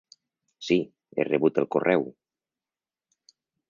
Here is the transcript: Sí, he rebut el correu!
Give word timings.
Sí, 0.69 0.77
he 1.23 1.27
rebut 1.29 1.61
el 1.65 1.71
correu! 1.77 2.09